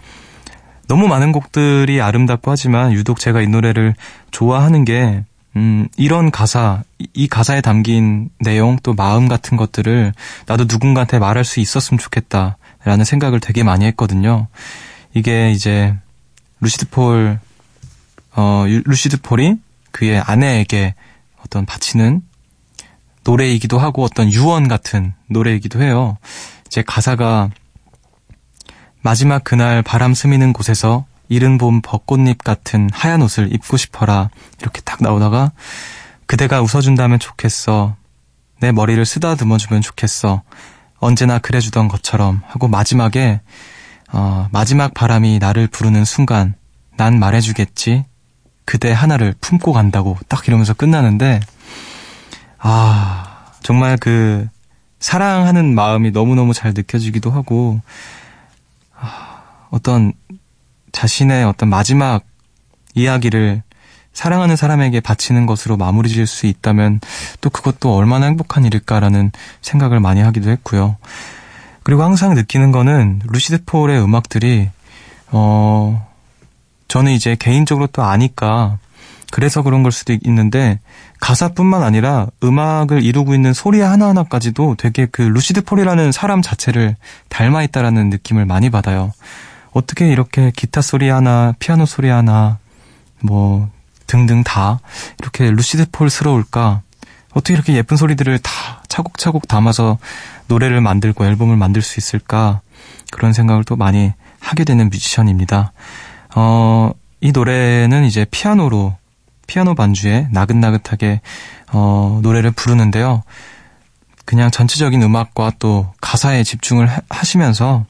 너무 0.89 1.07
많은 1.07 1.33
곡들이 1.33 2.01
아름답고 2.01 2.51
하지만 2.51 2.93
유독 2.93 3.21
제가 3.21 3.43
이 3.43 3.47
노래를 3.47 3.95
좋아하는 4.31 4.85
게 4.85 5.25
음, 5.57 5.89
이런 5.97 6.31
가사, 6.31 6.83
이- 6.99 7.09
이 7.13 7.27
가사에 7.29 7.61
담긴 7.61 8.31
내용 8.39 8.79
또 8.83 8.95
마음 8.95 9.27
같은 9.29 9.57
것들을 9.57 10.13
나도 10.47 10.65
누군가한테 10.69 11.19
말할 11.19 11.45
수 11.45 11.61
있었으면 11.61 11.99
좋겠다라는 11.99 13.05
생각을 13.05 13.41
되게 13.41 13.63
많이 13.65 13.85
했거든요. 13.87 14.47
이게 15.13 15.51
이제 15.51 15.97
루시드 16.61 16.91
폴, 16.91 17.41
어, 18.37 18.65
유- 18.69 18.83
루시드 18.85 19.23
폴이 19.23 19.57
그의 19.91 20.21
아내에게 20.21 20.95
어떤 21.45 21.67
바치는 21.67 22.23
노래이기도 23.25 23.79
하고 23.79 24.05
어떤 24.05 24.33
유언 24.33 24.69
같은 24.69 25.15
노래이기도 25.29 25.83
해요. 25.83 26.17
이제 26.67 26.83
가사가 26.87 27.51
마지막 29.03 29.43
그날 29.43 29.83
바람 29.83 30.15
스미는 30.15 30.53
곳에서 30.53 31.07
이른 31.31 31.59
봄 31.59 31.81
벚꽃잎 31.81 32.43
같은 32.43 32.91
하얀 32.93 33.23
옷을 33.23 33.55
입고 33.55 33.77
싶어라. 33.77 34.31
이렇게 34.61 34.81
딱 34.83 35.01
나오다가 35.01 35.53
그대가 36.27 36.61
웃어준다면 36.61 37.21
좋겠어. 37.21 37.97
내 38.59 38.73
머리를 38.73 39.03
쓰다듬어주면 39.07 39.81
좋겠어. 39.81 40.43
언제나 40.99 41.39
그래주던 41.39 41.87
것처럼 41.89 42.43
하고 42.47 42.67
마지막에 42.67 43.41
어, 44.13 44.49
마지막 44.51 44.93
바람이 44.93 45.39
나를 45.39 45.69
부르는 45.69 46.05
순간 46.05 46.55
난 46.97 47.19
말해주겠지. 47.21 48.05
그대 48.65 48.93
하나를 48.93 49.35
품고 49.41 49.73
간다고 49.73 50.19
딱 50.27 50.47
이러면서 50.49 50.75
끝나는데 50.75 51.41
아 52.59 53.53
정말 53.63 53.97
그 53.97 54.49
사랑하는 54.99 55.77
마음이 55.77 56.11
너무너무 56.11 56.55
잘 56.55 56.75
느껴지기도 56.75 57.31
하고 57.31 57.81
아, 58.99 59.43
어떤 59.71 60.13
자신의 60.93 61.45
어떤 61.45 61.69
마지막 61.69 62.25
이야기를 62.95 63.63
사랑하는 64.13 64.57
사람에게 64.57 65.01
바치는 65.01 65.47
것으로 65.47 65.77
마무리 65.77 66.09
지을 66.09 66.27
수 66.27 66.47
있다면 66.47 67.01
또 67.41 67.51
그것도 67.51 67.95
얼마나 67.95 68.27
행복한 68.27 68.65
일일까라는 68.65 69.31
생각을 69.63 70.01
많이 70.01 70.21
하기도 70.21 70.51
했고요. 70.51 70.97
그리고 71.83 72.03
항상 72.03 72.35
느끼는 72.35 72.73
거는 72.73 73.21
루시드 73.27 73.65
폴의 73.65 74.03
음악들이 74.03 74.69
어 75.33 76.07
저는 76.89 77.13
이제 77.13 77.37
개인적으로 77.39 77.87
또 77.87 78.03
아니까 78.03 78.79
그래서 79.31 79.63
그런 79.63 79.83
걸 79.83 79.93
수도 79.93 80.13
있는데 80.25 80.81
가사뿐만 81.21 81.83
아니라 81.83 82.27
음악을 82.43 83.03
이루고 83.03 83.35
있는 83.35 83.53
소리 83.53 83.81
하나하나까지도 83.81 84.75
되게 84.77 85.07
그 85.07 85.23
루시드 85.23 85.63
폴이라는 85.63 86.11
사람 86.13 86.43
자체를 86.43 86.97
닮아 87.29 87.63
있다라는 87.63 88.11
느낌을 88.11 88.45
많이 88.45 88.71
받아요. 88.71 89.13
어떻게 89.73 90.09
이렇게 90.11 90.51
기타 90.55 90.81
소리 90.83 91.09
하나, 91.09 91.55
피아노 91.59 91.87
소리 91.87 92.09
하나, 92.09 92.59
뭐 93.21 93.69
등등 94.07 94.43
다 94.43 94.81
이렇게 95.21 95.51
루시드 95.51 95.91
폴스러울까? 95.93 96.83
어떻게 97.33 97.55
이렇게 97.55 97.75
예쁜 97.75 97.97
소리들을 97.97 98.39
다 98.41 98.83
차곡차곡 98.89 99.47
담아서 99.47 99.99
노래를 100.49 100.81
만들고 100.81 101.25
앨범을 101.25 101.57
만들 101.57 101.81
수 101.83 102.01
있을까? 102.01 102.61
그런 103.13 103.33
생각을 103.33 103.63
또 103.65 103.77
많이 103.77 104.13
하게 104.41 104.65
되는 104.65 104.89
뮤지션입니다. 104.91 105.73
어, 106.35 106.91
이 107.21 107.31
노래는 107.31 108.05
이제 108.05 108.27
피아노로 108.31 108.97
피아노 109.47 109.75
반주에 109.75 110.29
나긋나긋하게 110.33 111.21
어, 111.73 112.19
노래를 112.23 112.51
부르는데요. 112.51 113.23
그냥 114.25 114.51
전체적인 114.51 115.03
음악과 115.03 115.53
또 115.59 115.93
가사에 116.01 116.43
집중을 116.45 116.87
하- 116.89 117.01
하시면서 117.11 117.85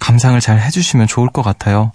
감상을 0.00 0.38
잘 0.40 0.60
해주시면 0.60 1.06
좋을 1.06 1.28
것 1.28 1.42
같아요. 1.42 1.92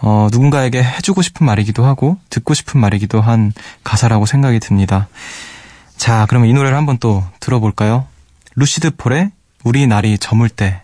어, 0.00 0.28
누군가에게 0.30 0.82
해주고 0.82 1.22
싶은 1.22 1.46
말이기도 1.46 1.84
하고 1.84 2.18
듣고 2.30 2.54
싶은 2.54 2.80
말이기도 2.80 3.20
한 3.20 3.52
가사라고 3.82 4.26
생각이 4.26 4.60
듭니다. 4.60 5.08
자, 5.96 6.26
그러면 6.28 6.48
이 6.48 6.52
노래를 6.52 6.76
한번 6.76 6.98
또 6.98 7.24
들어볼까요? 7.40 8.06
루시드 8.54 8.96
폴의 8.96 9.30
우리 9.64 9.86
날이 9.86 10.18
저물 10.18 10.48
때. 10.48 10.82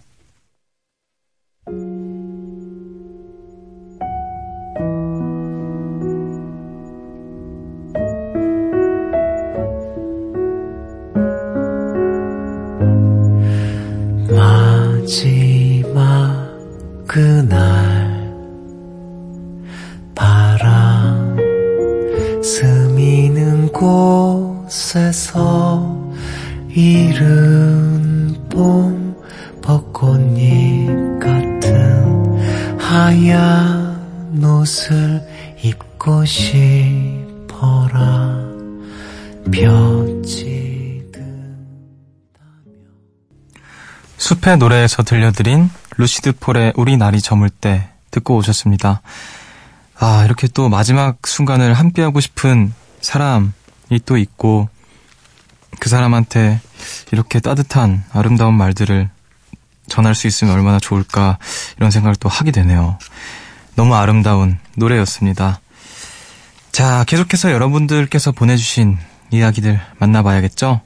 숲의 44.53 44.59
노래에서 44.59 45.03
들려드린 45.03 45.71
루시드 45.97 46.33
폴의 46.39 46.75
우리 46.77 46.97
날이 46.97 47.23
저물 47.23 47.49
때 47.49 47.89
듣고 48.11 48.37
오셨습니다. 48.37 49.01
아, 49.99 50.25
이렇게 50.25 50.47
또 50.49 50.69
마지막 50.69 51.27
순간을 51.27 51.73
함께하고 51.75 52.21
싶은 52.21 52.75
사람이 53.01 53.51
또 54.05 54.19
있고, 54.19 54.69
그 55.79 55.89
사람한테 55.89 56.61
이렇게 57.13 57.41
따뜻한 57.41 58.05
아름다운 58.13 58.55
말들을 58.55 59.09
전할 59.89 60.15
수 60.15 60.27
있으면 60.27 60.55
얼마나 60.55 60.79
좋을까, 60.79 61.39
이런 61.79 61.91
생각을 61.91 62.17
또 62.17 62.29
하게 62.29 62.51
되네요. 62.51 62.99
너무 63.75 63.95
아름다운 63.95 64.59
노래였습니다. 64.77 65.61
자, 66.73 67.05
계속해서 67.05 67.53
여러분들께서 67.53 68.33
보내주신 68.33 68.99
이야기들 69.31 69.81
만나봐야겠죠? 69.99 70.81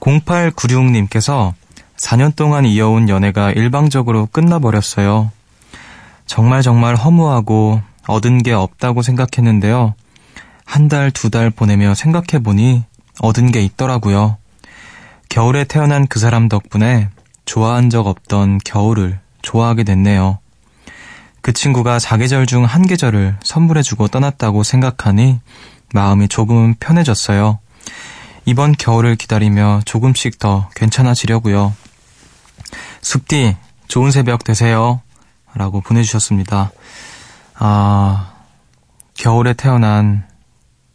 0896님께서 0.00 1.54
4년 2.00 2.34
동안 2.34 2.64
이어온 2.64 3.08
연애가 3.10 3.52
일방적으로 3.52 4.26
끝나버렸어요. 4.32 5.30
정말 6.26 6.62
정말 6.62 6.96
허무하고 6.96 7.82
얻은 8.06 8.42
게 8.42 8.52
없다고 8.52 9.02
생각했는데요. 9.02 9.94
한 10.64 10.88
달, 10.88 11.10
두 11.10 11.28
달 11.30 11.50
보내며 11.50 11.94
생각해보니 11.94 12.84
얻은 13.20 13.52
게 13.52 13.62
있더라고요. 13.62 14.38
겨울에 15.28 15.64
태어난 15.64 16.06
그 16.06 16.18
사람 16.18 16.48
덕분에 16.48 17.10
좋아한 17.44 17.90
적 17.90 18.06
없던 18.06 18.60
겨울을 18.64 19.20
좋아하게 19.42 19.84
됐네요. 19.84 20.38
그 21.42 21.52
친구가 21.52 21.98
사계절 21.98 22.46
중 22.46 22.64
한 22.64 22.86
계절을 22.86 23.36
선물해주고 23.44 24.08
떠났다고 24.08 24.62
생각하니 24.62 25.40
마음이 25.92 26.28
조금은 26.28 26.76
편해졌어요. 26.80 27.58
이번 28.46 28.72
겨울을 28.72 29.16
기다리며 29.16 29.82
조금씩 29.84 30.38
더 30.38 30.68
괜찮아지려고요. 30.76 31.74
숲디, 33.02 33.56
좋은 33.88 34.10
새벽 34.10 34.44
되세요. 34.44 35.00
라고 35.54 35.80
보내주셨습니다. 35.80 36.70
아, 37.58 38.32
겨울에 39.14 39.52
태어난 39.52 40.24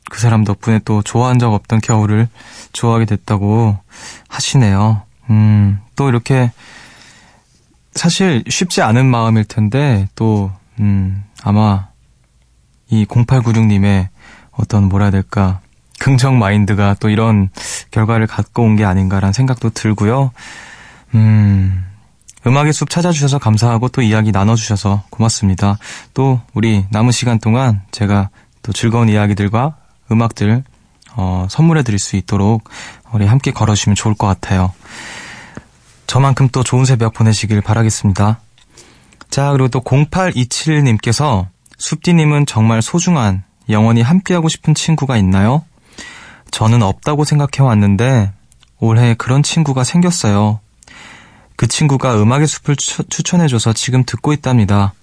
그 0.09 0.19
사람 0.19 0.43
덕분에 0.43 0.79
또 0.85 1.01
좋아한 1.01 1.39
적 1.39 1.53
없던 1.53 1.81
겨울을 1.81 2.27
좋아하게 2.73 3.05
됐다고 3.05 3.77
하시네요. 4.29 5.01
음, 5.29 5.79
또 5.95 6.07
이렇게 6.09 6.51
사실 7.93 8.43
쉽지 8.47 8.81
않은 8.81 9.05
마음일 9.05 9.45
텐데 9.45 10.07
또, 10.15 10.51
음, 10.79 11.23
아마 11.43 11.87
이 12.89 13.05
0896님의 13.05 14.07
어떤 14.51 14.83
뭐라 14.89 15.05
해야 15.05 15.11
될까 15.11 15.59
긍정 15.99 16.37
마인드가 16.39 16.95
또 16.99 17.09
이런 17.09 17.49
결과를 17.91 18.27
갖고 18.27 18.63
온 18.63 18.75
게 18.75 18.85
아닌가라는 18.85 19.33
생각도 19.33 19.69
들고요. 19.71 20.31
음, 21.15 21.85
음악의 22.47 22.73
숲 22.73 22.89
찾아주셔서 22.89 23.39
감사하고 23.39 23.89
또 23.89 24.01
이야기 24.01 24.31
나눠주셔서 24.31 25.03
고맙습니다. 25.10 25.77
또 26.13 26.39
우리 26.53 26.86
남은 26.91 27.12
시간 27.12 27.39
동안 27.39 27.81
제가 27.91 28.29
또 28.62 28.71
즐거운 28.71 29.10
이야기들과 29.10 29.77
음악들 30.12 30.63
어, 31.15 31.47
선물해 31.49 31.84
드릴 31.84 31.97
수 31.97 32.15
있도록 32.17 32.69
우리 33.13 33.25
함께 33.25 33.51
걸어주시면 33.51 33.95
좋을 33.95 34.15
것 34.15 34.27
같아요. 34.27 34.73
저만큼 36.08 36.49
또 36.51 36.63
좋은 36.63 36.86
새벽 36.86 37.13
보내시길 37.13 37.62
바라겠습니다. 37.62 38.39
자, 39.29 39.51
그리고 39.51 39.67
또 39.69 39.81
0827님께서 39.81 41.47
숲디님은 41.77 42.45
정말 42.45 42.81
소중한 42.81 43.43
영원히 43.69 44.01
함께하고 44.01 44.49
싶은 44.49 44.75
친구가 44.75 45.17
있나요? 45.17 45.63
저는 46.51 46.84
없다고 46.84 47.25
생각해 47.25 47.67
왔는데 47.67 48.31
올해 48.79 49.15
그런 49.15 49.41
친구가 49.41 49.84
생겼어요. 49.84 50.60
그 51.55 51.67
친구가 51.67 52.21
음악의 52.21 52.47
숲을 52.47 52.75
추천해줘서 52.75 53.73
지금 53.73 54.03
듣고 54.05 54.33
있답니다. 54.33 54.93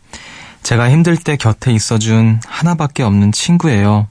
제가 0.63 0.91
힘들 0.91 1.17
때 1.17 1.37
곁에 1.37 1.73
있어준 1.73 2.41
하나밖에 2.47 3.03
없는 3.03 3.33
친구예요. 3.33 4.07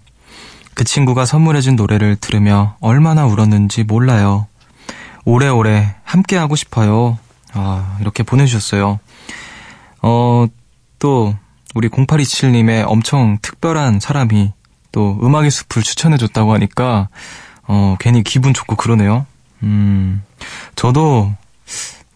그 0.73 0.83
친구가 0.83 1.25
선물해준 1.25 1.75
노래를 1.75 2.15
들으며 2.15 2.75
얼마나 2.79 3.25
울었는지 3.25 3.83
몰라요. 3.83 4.47
오래오래 5.25 5.95
함께하고 6.03 6.55
싶어요. 6.55 7.17
아, 7.53 7.97
이렇게 8.01 8.23
보내주셨어요. 8.23 8.99
어, 10.01 10.45
또, 10.99 11.35
우리 11.75 11.89
0827님의 11.89 12.85
엄청 12.87 13.37
특별한 13.41 13.99
사람이 13.99 14.51
또 14.91 15.19
음악의 15.21 15.51
숲을 15.51 15.83
추천해줬다고 15.83 16.53
하니까, 16.53 17.09
어, 17.67 17.95
괜히 17.99 18.23
기분 18.23 18.53
좋고 18.53 18.75
그러네요. 18.75 19.25
음, 19.63 20.23
저도 20.75 21.31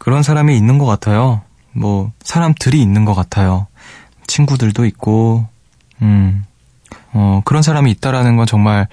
그런 0.05 0.21
사람이 0.21 0.55
있는 0.55 0.77
것 0.77 0.85
같아요. 0.85 1.41
뭐, 1.71 2.11
사람들이 2.23 2.79
있는 2.79 3.05
것 3.05 3.15
같아요. 3.15 3.65
친구들도 4.27 4.85
있고, 4.85 5.47
음, 6.03 6.45
어, 7.11 7.41
그런 7.43 7.63
사람이 7.63 7.89
있다라는 7.89 8.37
건 8.37 8.45
정말 8.45 8.87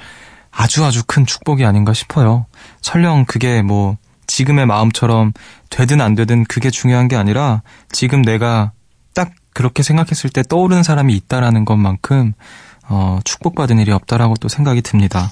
아주 0.50 0.82
아주 0.86 1.02
큰 1.06 1.26
축복이 1.26 1.66
아닌가 1.66 1.92
싶어요. 1.92 2.46
설령 2.80 3.26
그게 3.26 3.60
뭐, 3.60 3.98
지금의 4.26 4.64
마음처럼 4.64 5.34
되든 5.68 6.00
안 6.00 6.14
되든 6.14 6.44
그게 6.44 6.70
중요한 6.70 7.08
게 7.08 7.16
아니라 7.16 7.60
지금 7.90 8.22
내가 8.22 8.72
딱 9.12 9.32
그렇게 9.52 9.82
생각했을 9.82 10.30
때 10.30 10.42
떠오르는 10.42 10.82
사람이 10.82 11.14
있다라는 11.14 11.66
것만큼 11.66 12.32
어, 12.88 13.18
축복받은 13.24 13.78
일이 13.80 13.92
없다라고 13.92 14.36
또 14.36 14.48
생각이 14.48 14.80
듭니다. 14.80 15.30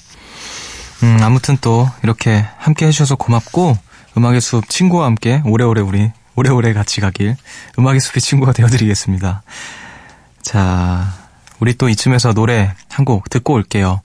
음, 1.04 1.20
아무튼 1.22 1.56
또 1.62 1.88
이렇게 2.02 2.44
함께 2.58 2.86
해주셔서 2.86 3.16
고맙고 3.16 3.78
음악의 4.16 4.40
숲 4.40 4.68
친구와 4.68 5.06
함께 5.06 5.42
오래오래 5.44 5.80
우리 5.80 6.10
오래오래 6.36 6.72
같이 6.72 7.00
가길 7.00 7.36
음악의 7.78 8.00
숲의 8.00 8.20
친구가 8.20 8.52
되어드리겠습니다. 8.52 9.42
자, 10.42 11.12
우리 11.60 11.74
또 11.74 11.88
이쯤에서 11.88 12.32
노래 12.32 12.72
한 12.88 13.04
곡 13.04 13.30
듣고 13.30 13.54
올게요. 13.54 14.00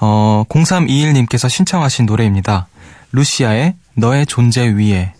어, 0.00 0.44
0321님께서 0.48 1.48
신청하신 1.48 2.06
노래입니다. 2.06 2.66
루시아의 3.12 3.74
너의 3.94 4.26
존재 4.26 4.66
위에 4.68 5.12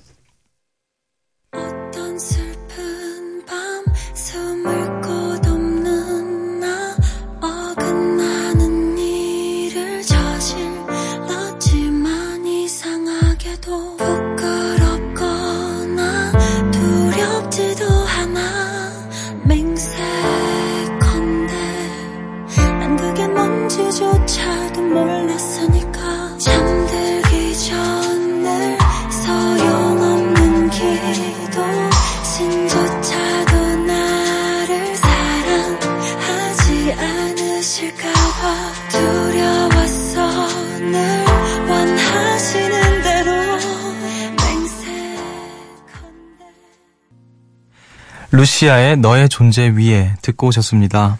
루시아의 48.42 48.96
너의 48.96 49.28
존재 49.28 49.68
위에 49.68 50.14
듣고 50.20 50.48
오셨습니다. 50.48 51.18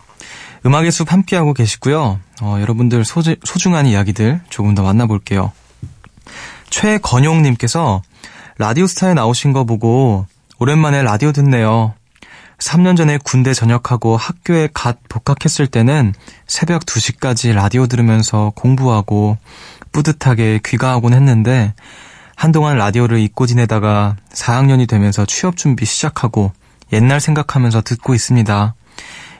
음악의 0.66 0.90
숲 0.90 1.12
함께하고 1.12 1.54
계시고요. 1.54 2.18
어, 2.40 2.56
여러분들 2.60 3.04
소지, 3.04 3.36
소중한 3.44 3.86
이야기들 3.86 4.40
조금 4.50 4.74
더 4.74 4.82
만나볼게요. 4.82 5.52
최건용님께서 6.68 8.02
라디오스타에 8.58 9.14
나오신 9.14 9.52
거 9.52 9.62
보고 9.62 10.26
오랜만에 10.58 11.04
라디오 11.04 11.30
듣네요. 11.30 11.94
3년 12.58 12.96
전에 12.96 13.18
군대 13.22 13.54
전역하고 13.54 14.16
학교에 14.16 14.68
갓 14.74 14.98
복학했을 15.08 15.68
때는 15.68 16.14
새벽 16.48 16.84
2시까지 16.86 17.54
라디오 17.54 17.86
들으면서 17.86 18.50
공부하고 18.56 19.38
뿌듯하게 19.92 20.58
귀가하곤 20.64 21.12
했는데 21.12 21.72
한동안 22.34 22.78
라디오를 22.78 23.20
잊고 23.20 23.46
지내다가 23.46 24.16
4학년이 24.32 24.88
되면서 24.88 25.24
취업 25.24 25.56
준비 25.56 25.84
시작하고 25.84 26.50
옛날 26.92 27.20
생각하면서 27.20 27.82
듣고 27.82 28.14
있습니다. 28.14 28.74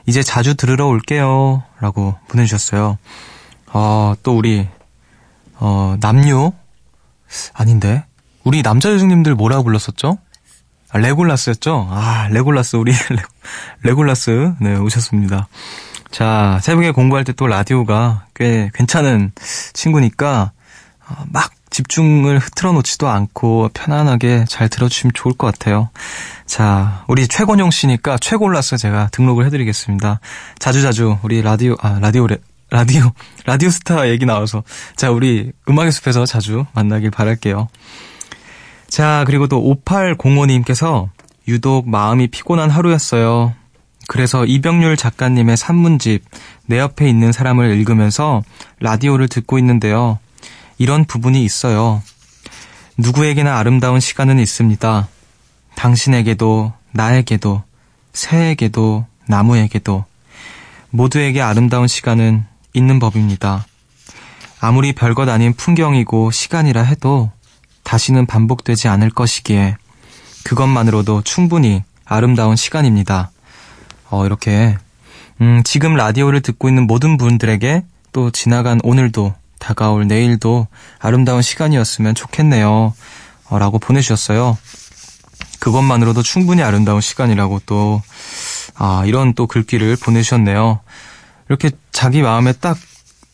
이제 0.07 0.23
자주 0.23 0.55
들으러 0.55 0.87
올게요. 0.87 1.62
라고 1.81 2.17
보내주셨어요. 2.29 2.99
어, 3.73 4.15
또 4.23 4.37
우리, 4.37 4.67
어, 5.57 5.97
남녀? 6.01 6.53
아닌데. 7.53 8.05
우리 8.45 8.62
남자 8.62 8.91
교수님들 8.91 9.35
뭐라고 9.35 9.65
불렀었죠? 9.65 10.19
아, 10.91 10.99
레골라스였죠? 10.99 11.88
아, 11.91 12.29
레골라스, 12.31 12.77
우리 12.77 12.93
레, 13.11 13.23
레골라스, 13.83 14.55
네, 14.61 14.77
오셨습니다. 14.77 15.49
자, 16.11 16.59
새벽에 16.62 16.91
공부할 16.91 17.25
때 17.25 17.33
또 17.33 17.47
라디오가 17.47 18.27
꽤 18.35 18.71
괜찮은 18.75 19.33
친구니까, 19.73 20.53
어, 21.09 21.25
막 21.31 21.51
집중을 21.73 22.39
흐트러 22.39 22.73
놓지도 22.73 23.09
않고 23.09 23.71
편안하게 23.75 24.45
잘 24.49 24.69
들어주시면 24.69 25.13
좋을 25.15 25.35
것 25.35 25.47
같아요. 25.47 25.91
자, 26.47 27.05
우리 27.09 27.27
최건용 27.27 27.71
씨니까 27.71 28.19
최골라스 28.19 28.77
제가 28.77 29.09
등록을 29.11 29.47
해드리겠습니다. 29.47 30.21
자주자주 30.59 31.19
우리 31.23 31.43
라디오, 31.43 31.75
아, 31.81 31.99
라디오래, 32.01 32.37
라디오, 32.71 33.13
라디오 33.47 33.69
스타 33.71 34.09
얘기 34.09 34.27
나와서. 34.27 34.63
자, 34.97 35.11
우리 35.11 35.53
음악의 35.69 35.93
숲에서 35.93 36.27
자주 36.27 36.67
만나길 36.75 37.11
바랄게요. 37.11 37.69
자, 38.89 39.25
그리고 39.27 39.47
또 39.47 39.63
5805님께서 39.87 41.09
유독 41.49 41.89
마음이 41.89 42.29
피곤한 42.29 42.71
하루였어요. 42.71 43.55
그래서 44.09 44.45
이병률 44.45 44.97
작가님의 44.97 45.57
산문집 45.57 46.25
내 46.67 46.79
옆에 46.79 47.09
있는 47.09 47.33
사람을 47.33 47.75
읽으면서 47.77 48.43
라디오를 48.81 49.29
듣고 49.29 49.59
있는데요. 49.59 50.19
이런 50.83 51.05
부분이 51.05 51.45
있어요. 51.45 52.03
누구에게나 52.99 53.57
아름다운 53.57 54.01
시간은 54.01 54.40
있습니다. 54.40 55.07
당신에게도, 55.77 56.73
나에게도, 56.90 57.62
새에게도, 58.12 59.07
나무에게도, 59.29 60.05
모두에게 60.90 61.40
아름다운 61.40 61.87
시간은 61.87 62.45
있는 62.73 62.99
법입니다. 62.99 63.64
아무리 64.59 64.92
별것 64.92 65.29
아닌 65.29 65.53
풍경이고 65.53 66.33
시간이라 66.33 66.83
해도 66.83 67.31
다시는 67.85 68.27
반복되지 68.27 68.88
않을 68.88 69.11
것이기에 69.11 69.77
그것만으로도 70.42 71.23
충분히 71.23 71.85
아름다운 72.05 72.57
시간입니다. 72.57 73.31
어, 74.11 74.27
이렇게, 74.27 74.77
음, 75.40 75.62
지금 75.64 75.95
라디오를 75.95 76.40
듣고 76.40 76.68
있는 76.68 76.88
모든 76.88 77.18
분들에게 77.18 77.85
또 78.11 78.33
지나간 78.33 78.81
오늘도 78.83 79.33
다가올 79.62 80.09
내일도 80.09 80.66
아름다운 80.98 81.40
시간이었으면 81.40 82.16
좋겠네요. 82.16 82.92
어, 83.48 83.59
라고 83.59 83.79
보내주셨어요. 83.79 84.59
그것만으로도 85.61 86.22
충분히 86.22 86.62
아름다운 86.62 87.01
시간이라고 87.01 87.61
또, 87.64 88.03
아, 88.75 89.05
이런 89.07 89.35
또 89.35 89.46
글귀를 89.46 89.96
보내주셨네요. 90.03 90.81
이렇게 91.48 91.70
자기 91.92 92.22
마음에 92.22 92.53
딱 92.53 92.77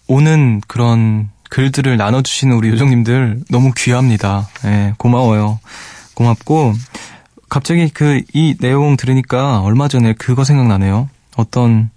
오는 0.07 0.61
그런 0.69 1.31
글들을 1.49 1.97
나눠주시는 1.97 2.55
우리 2.55 2.69
요정님들 2.69 3.45
너무 3.51 3.73
귀합니다. 3.75 4.49
예, 4.67 4.93
고마워요. 4.99 5.61
고맙고, 6.13 6.75
갑자기 7.49 7.89
그, 7.89 8.21
이 8.35 8.55
내용 8.61 8.99
들으니까 8.99 9.63
얼마 9.63 9.89
전에 9.89 10.13
그거 10.13 10.45
생각나네요. 10.45 11.09
어떤 11.37 11.91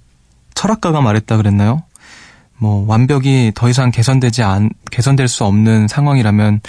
철학가가 0.54 1.02
말했다 1.02 1.36
그랬나요? 1.36 1.84
뭐, 2.62 2.86
완벽이 2.88 3.54
더 3.56 3.70
이상 3.70 3.90
개선되지 3.90 4.44
않, 4.44 4.70
개선될 4.92 5.28
수 5.28 5.46
없는 5.46 5.88
상황이라면, 5.88 6.62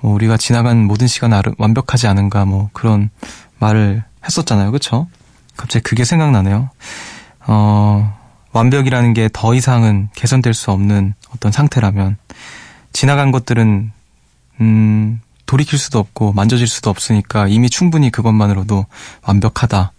뭐, 0.00 0.14
우리가 0.14 0.38
지나간 0.38 0.84
모든 0.84 1.06
시간 1.06 1.34
아름, 1.34 1.54
완벽하지 1.58 2.06
않은가, 2.06 2.46
뭐, 2.46 2.70
그런 2.72 3.10
말을 3.58 4.02
했었잖아요. 4.24 4.72
그쵸? 4.72 5.08
갑자기 5.54 5.82
그게 5.82 6.06
생각나네요. 6.06 6.70
어, 7.48 8.16
완벽이라는 8.52 9.12
게 9.12 9.28
더 9.30 9.54
이상은 9.54 10.08
개선될 10.14 10.54
수 10.54 10.70
없는 10.70 11.12
어떤 11.34 11.52
상태라면 11.52 12.16
지나간 12.94 13.30
것들은 13.30 13.92
음 14.62 15.20
돌이킬 15.44 15.78
수도 15.78 15.98
없고 15.98 16.32
만져질 16.32 16.66
수도 16.66 16.88
없으니까 16.88 17.46
이미 17.48 17.68
충분히 17.68 18.10
그것만으로도 18.10 18.86
완벽하다. 19.26 19.92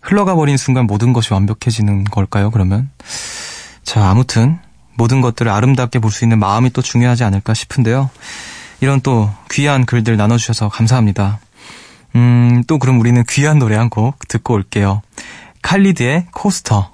흘러가 0.00 0.34
버린 0.34 0.56
순간 0.56 0.86
모든 0.86 1.12
것이 1.12 1.34
완벽해지는 1.34 2.04
걸까요? 2.04 2.50
그러면 2.50 2.90
자 3.86 4.08
아무튼 4.10 4.58
모든 4.96 5.20
것들을 5.20 5.50
아름답게 5.50 5.98
볼 6.00 6.10
수 6.10 6.24
있는 6.24 6.38
마음이 6.38 6.70
또 6.70 6.82
중요하지 6.82 7.24
않을까 7.24 7.54
싶은데요. 7.54 8.10
이런 8.80 9.00
또 9.00 9.30
귀한 9.50 9.86
글들 9.86 10.16
나눠주셔서 10.16 10.68
감사합니다. 10.68 11.38
음, 12.14 12.62
또 12.66 12.78
그럼 12.78 12.98
우리는 13.00 13.22
귀한 13.28 13.58
노래 13.58 13.76
한 13.76 13.88
곡 13.90 14.26
듣고 14.28 14.54
올게요. 14.54 15.02
칼리드의 15.62 16.26
코스터. 16.32 16.90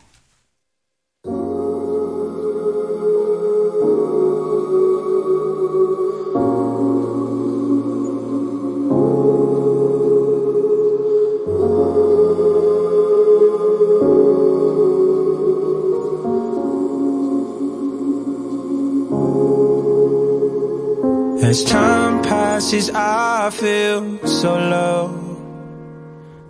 Passes, 22.63 22.91
I 22.95 23.51
feel 23.51 24.27
so 24.27 24.55
low. 24.55 25.19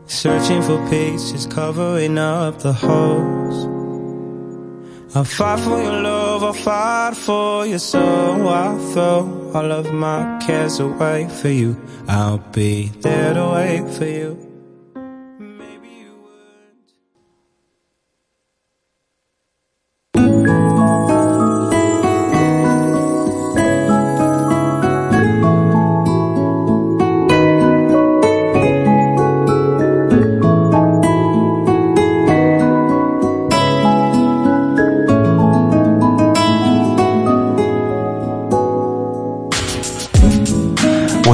Searching 0.06 0.62
for 0.62 0.78
pieces, 0.90 1.46
covering 1.46 2.18
up 2.18 2.58
the 2.58 2.72
holes. 2.72 3.66
I'll 5.14 5.24
fight 5.24 5.60
for 5.60 5.82
your 5.82 6.02
love, 6.02 6.42
I'll 6.42 6.52
fight 6.52 7.16
for 7.16 7.66
your 7.66 7.78
soul. 7.78 8.48
I'll 8.48 8.78
throw 8.92 9.52
all 9.54 9.72
of 9.72 9.92
my 9.92 10.38
cares 10.46 10.80
away 10.80 11.28
for 11.28 11.48
you. 11.48 11.76
I'll 12.08 12.38
be 12.38 12.88
there 13.00 13.34
to 13.34 13.48
wait 13.54 13.94
for 13.94 14.06
you. 14.06 14.51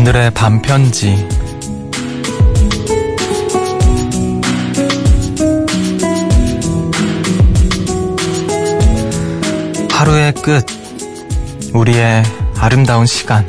오늘의 0.08 0.30
반편지. 0.30 1.28
하루의 9.92 10.32
끝. 10.32 10.64
우리의 11.74 12.22
아름다운 12.56 13.04
시간. 13.04 13.46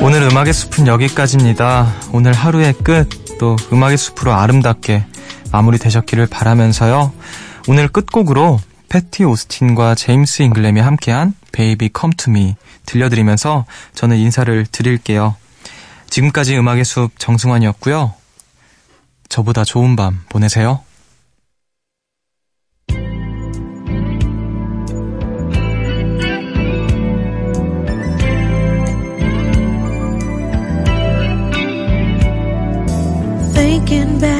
오늘 0.00 0.22
음악의 0.22 0.54
숲은 0.54 0.86
여기까지입니다. 0.86 1.92
오늘 2.12 2.32
하루의 2.32 2.72
끝, 2.82 3.06
또 3.38 3.56
음악의 3.70 3.98
숲으로 3.98 4.32
아름답게 4.32 5.04
마무리 5.52 5.76
되셨기를 5.76 6.26
바라면서요. 6.26 7.12
오늘 7.68 7.88
끝곡으로 7.88 8.60
패티 8.88 9.24
오스틴과 9.24 9.94
제임스 9.94 10.42
잉글램이 10.42 10.80
함께한 10.80 11.34
To 11.52 12.30
Me 12.32 12.56
들려드리면서 12.86 13.66
저는 13.94 14.16
인사를 14.16 14.66
드릴게요. 14.70 15.36
지금까지 16.08 16.56
음악의 16.56 16.84
숲 16.84 17.10
정승환이었고요. 17.18 18.14
저보다 19.28 19.64
좋은 19.64 19.94
밤 19.94 20.20
보내세요. 20.28 20.80
Thinking 33.52 34.20
back 34.20 34.37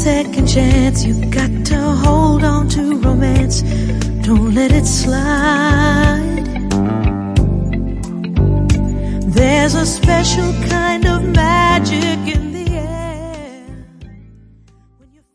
second 0.00 0.46
chance. 0.46 1.04
You 1.04 1.14
got 1.26 1.52
to 1.66 1.78
hold 2.04 2.42
on 2.42 2.68
to 2.70 2.96
romance, 3.00 3.60
don't 4.24 4.54
let 4.54 4.72
it 4.72 4.86
slide. 4.86 6.46
There's 9.36 9.74
a 9.74 9.84
special 9.84 10.52
kind 10.68 11.04
of 11.04 11.22
magic 11.22 12.49